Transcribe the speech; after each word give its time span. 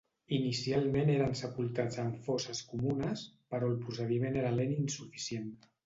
Inicialment 0.35 1.11
eren 1.15 1.35
sepultats 1.41 2.01
en 2.05 2.09
fosses 2.29 2.63
comunes, 2.73 3.29
però 3.53 3.71
el 3.71 3.79
procediment 3.87 4.45
era 4.45 4.59
lent 4.61 4.77
i 4.79 4.85
insuficient. 4.87 5.59